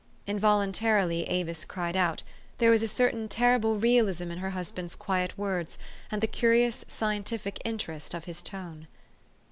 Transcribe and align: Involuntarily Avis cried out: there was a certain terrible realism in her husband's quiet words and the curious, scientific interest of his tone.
Involuntarily 0.25 1.25
Avis 1.29 1.63
cried 1.63 1.95
out: 1.95 2.23
there 2.57 2.71
was 2.71 2.81
a 2.81 2.87
certain 2.87 3.27
terrible 3.27 3.77
realism 3.77 4.31
in 4.31 4.39
her 4.39 4.49
husband's 4.49 4.95
quiet 4.95 5.37
words 5.37 5.77
and 6.09 6.21
the 6.21 6.25
curious, 6.27 6.83
scientific 6.87 7.61
interest 7.63 8.15
of 8.15 8.25
his 8.25 8.41
tone. 8.41 8.87